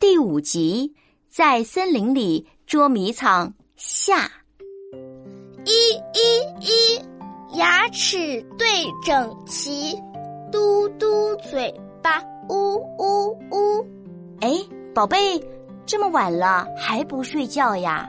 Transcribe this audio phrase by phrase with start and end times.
[0.00, 0.94] 第五集，
[1.28, 4.30] 在森林里捉迷藏下。
[5.64, 5.72] 一
[6.14, 8.66] 一一，牙齿对
[9.04, 9.92] 整齐，
[10.52, 13.84] 嘟嘟嘴巴，呜呜呜。
[14.40, 14.48] 哎，
[14.94, 15.42] 宝贝，
[15.84, 18.08] 这么晚了还不睡觉呀？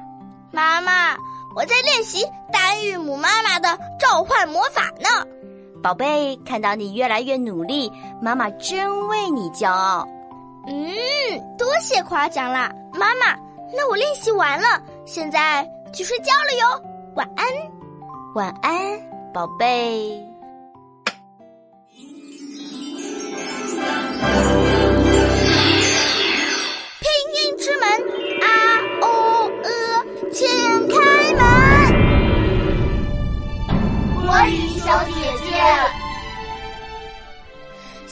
[0.51, 1.17] 妈妈，
[1.55, 5.25] 我在练习丹玉母妈妈的召唤魔法呢。
[5.81, 10.07] 宝贝，看到你越来越努力，妈妈真为你骄傲。
[10.69, 13.35] 嗯，多谢夸奖啦，妈妈。
[13.75, 16.83] 那我练习完了，现在去睡觉了哟。
[17.15, 17.45] 晚安，
[18.35, 18.99] 晚安，
[19.33, 20.23] 宝贝。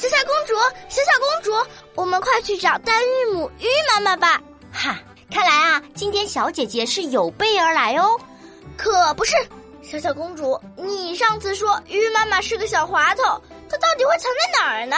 [0.09, 0.55] 小小公主，
[0.87, 1.69] 小小公主。
[1.95, 4.41] 我们快去找丹玉母玉妈妈吧！
[4.71, 4.97] 哈，
[5.29, 8.17] 看来啊，今天小姐姐是有备而来哦。
[8.77, 9.33] 可不是，
[9.81, 13.23] 小小公主，你上次说玉妈妈是个小滑头，
[13.69, 14.95] 她到底会藏在哪儿呢？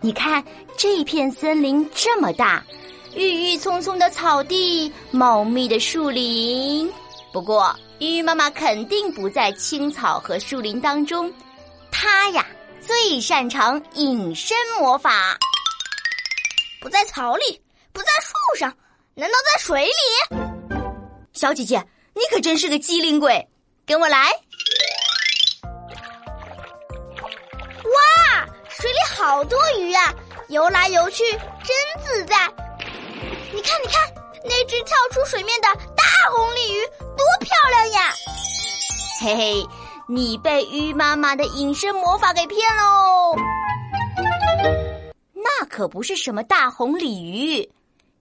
[0.00, 0.44] 你看
[0.76, 2.62] 这片森林这么大，
[3.14, 6.92] 郁郁葱葱的草地，茂密的树林。
[7.32, 11.32] 不过玉妈妈肯定不在青草和树林当中，
[11.90, 12.44] 她呀
[12.86, 15.36] 最擅长隐身魔法。
[16.80, 17.60] 不在草里，
[17.92, 18.72] 不在树上，
[19.14, 19.92] 难道在水里？
[21.32, 23.44] 小姐姐，你可真是个机灵鬼，
[23.84, 24.30] 跟我来！
[27.82, 30.14] 哇，水里好多鱼啊，
[30.48, 32.36] 游来游去真自在。
[33.52, 34.14] 你看，你看，
[34.44, 38.14] 那只跳出水面的大红鲤鱼多漂亮呀！
[39.22, 39.66] 嘿嘿，
[40.08, 43.34] 你被鱼妈妈的隐身魔法给骗喽！
[45.34, 47.68] 那可不是什么大红鲤鱼，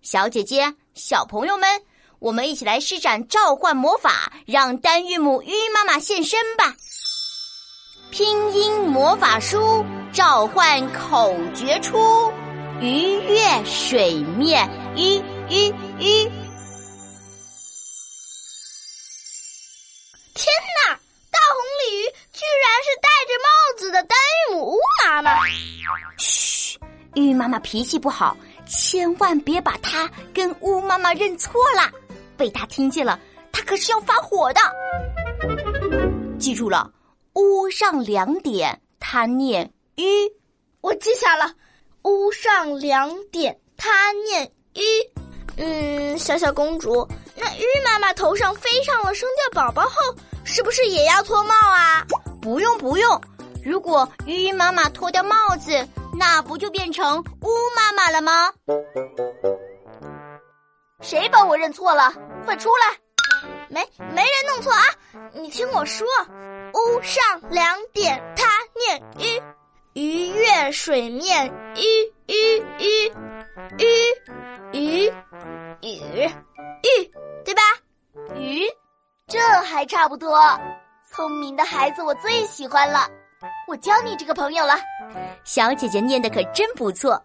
[0.01, 1.69] 小姐姐、小朋友们，
[2.17, 6.75] 我们一起来施展召唤魔法，让丹玉母鱼妈妈现身吧！
[8.09, 11.99] 拼音魔法书召唤口诀出：
[12.81, 16.31] 鱼跃水面，鱼鱼鱼！
[27.15, 28.37] 玉妈妈脾气不好，
[28.67, 31.89] 千万别把她跟乌妈妈认错了，
[32.37, 33.19] 被她听见了，
[33.51, 34.59] 她可是要发火的。
[36.37, 36.91] 记住了，
[37.33, 40.03] 屋上两点，她念“鱼”，
[40.81, 41.51] 我记下了。
[42.03, 44.81] 屋上两点，她念“鱼”。
[45.57, 49.95] 嗯，小小公主，那鱼妈妈头上飞上了生掉宝宝后，
[50.43, 52.05] 是不是也要脱帽啊？
[52.41, 53.21] 不用不用，
[53.63, 55.71] 如果鱼妈妈脱掉帽子。
[56.17, 58.51] 那不就变成乌妈妈了吗？
[61.01, 62.13] 谁把我认错了？
[62.45, 62.97] 快出来！
[63.69, 63.81] 没
[64.13, 64.83] 没人弄错啊！
[65.33, 66.07] 你听我说，
[66.73, 69.41] 乌上两点，他念鱼，
[69.93, 71.81] 鱼跃水面，鱼
[72.27, 73.11] 鱼鱼
[73.77, 73.89] 鱼
[74.71, 75.11] 鱼
[75.81, 75.91] 鱼
[76.81, 77.11] 鱼，
[77.43, 77.61] 对吧？
[78.35, 78.63] 鱼，
[79.27, 80.39] 这还差不多。
[81.11, 83.07] 聪明的孩子，我最喜欢了。
[83.67, 84.75] 我交你这个朋友了。
[85.43, 87.21] 小姐姐念的可真不错，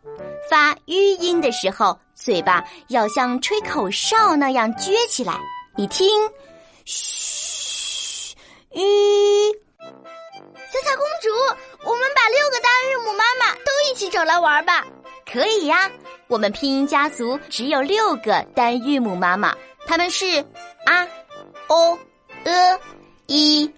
[0.49, 5.39] 发吁音的时候，嘴巴要像吹口哨那样撅起来。
[5.77, 6.09] 你听，
[6.85, 8.35] 嘘，
[8.73, 8.81] 吁。
[10.73, 11.29] 小小公主，
[11.89, 14.87] 我们把六个大日母妈妈都一起找来玩吧。
[15.31, 15.91] 可以呀，
[16.27, 19.57] 我们拼音家族只有六个单韵母妈妈，
[19.87, 20.45] 他们是
[20.85, 21.07] 啊、
[21.69, 21.99] o、
[22.45, 22.81] 呃、
[23.29, 23.73] i、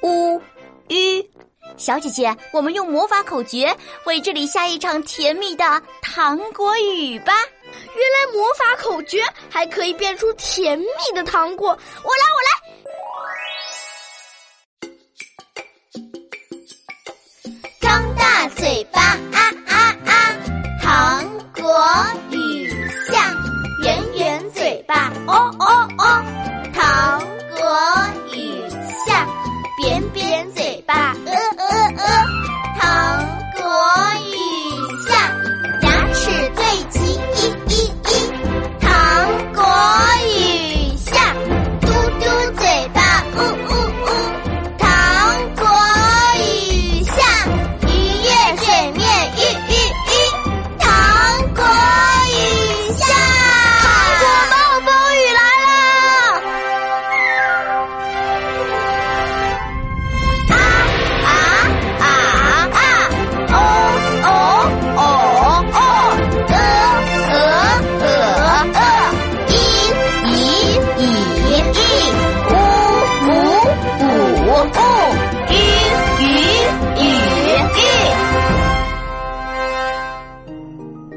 [0.00, 0.42] u、
[0.88, 1.30] 一。
[1.76, 7.34] 小姐姐，我们用魔法口诀为这里下一场甜蜜的糖果雨吧！
[7.94, 12.50] 原来魔法口诀还可以变出甜蜜的糖果，我来，我来！
[17.80, 20.34] 张大嘴巴啊啊啊！
[20.82, 21.84] 糖果
[22.30, 22.70] 雨
[23.10, 23.34] 下，
[23.82, 25.85] 圆圆嘴巴哦哦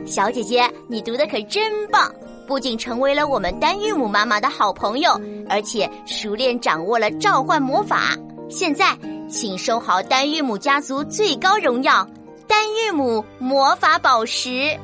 [0.10, 2.12] 小姐姐，你读的可真棒！
[2.48, 5.12] 不仅成为了我们丹玉母妈妈的好朋友，
[5.48, 8.16] 而且熟练掌握了召唤魔法。
[8.50, 8.98] 现在，
[9.30, 12.08] 请收好丹玉母家族最高荣耀——
[12.50, 14.76] 丹玉母魔法宝石。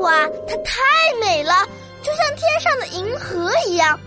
[0.00, 0.82] 哇，它太
[1.22, 1.54] 美了，
[2.02, 3.98] 就像天上的银河一样。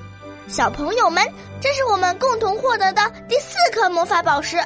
[0.48, 1.24] 小朋友们，
[1.60, 4.58] 这是我们共同获得的第四颗魔法宝石。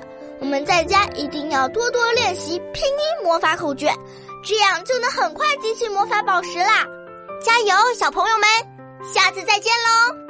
[0.48, 3.94] 我们在家一定要多多练习拼音魔法口诀，
[4.42, 6.88] 这样就能很快集齐魔法宝石啦！
[7.44, 8.48] 加油，小朋友们，
[9.14, 10.27] 下次再见喽！